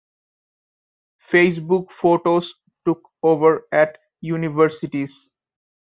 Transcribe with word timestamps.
Facebook 1.31 1.91
photos 1.91 2.55
took 2.85 3.03
over 3.21 3.67
at 3.71 3.99
universities. 4.19 5.29